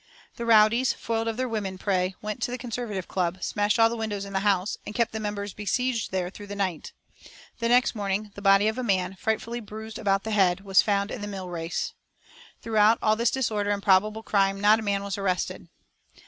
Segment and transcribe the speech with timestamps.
[0.35, 3.95] The rowdies, foiled of their woman prey, went to the Conservative Club, smashed all the
[3.95, 6.91] windows in the house, and kept the members besieged there through the night.
[7.59, 11.11] The next morning the body of a man, frightfully bruised about the head, was found
[11.11, 11.93] in the mill race.
[12.63, 15.67] Throughout all this disorder and probable crime, not a man was arrested.